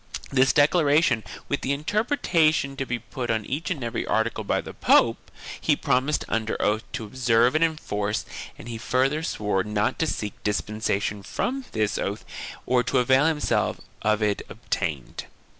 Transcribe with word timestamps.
This 0.31 0.51
declaration, 0.51 1.23
with 1.47 1.61
the 1.61 1.73
interpretation 1.73 2.75
to 2.75 2.87
be 2.87 2.97
put 2.97 3.29
on 3.29 3.45
each 3.45 3.69
and 3.69 3.83
every 3.83 4.03
article 4.03 4.43
by 4.43 4.59
the 4.59 4.73
pope, 4.73 5.29
he 5.61 5.75
promised 5.75 6.25
under 6.27 6.59
oath 6.59 6.81
to 6.93 7.05
observe 7.05 7.53
and 7.53 7.63
enforce 7.63 8.25
and 8.57 8.67
he 8.67 8.79
further 8.79 9.21
swore 9.21 9.63
not 9.63 9.99
to 9.99 10.07
seek 10.07 10.41
dispensation 10.41 11.21
from 11.21 11.65
this 11.73 11.99
oath 11.99 12.25
or 12.65 12.81
to 12.81 12.97
avail 12.97 13.27
himself 13.27 13.79
of 14.01 14.23
it 14.23 14.41
if 14.41 14.49
obtained. 14.49 15.25